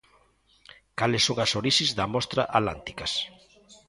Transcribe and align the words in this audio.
Cales 0.99 1.23
son 1.27 1.37
as 1.45 1.51
orixes 1.59 1.89
da 1.97 2.05
mostra 2.13 2.43
Atlánticas. 2.57 3.11